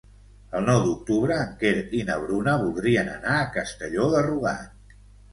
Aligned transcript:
El 0.59 0.63
nou 0.67 0.77
d'octubre 0.85 1.35
en 1.41 1.51
Quer 1.63 1.73
i 1.97 1.99
na 2.07 2.15
Bruna 2.23 2.55
voldrien 2.61 3.11
anar 3.17 3.35
a 3.41 3.51
Castelló 3.57 4.07
de 4.15 4.23
Rugat. 4.29 4.97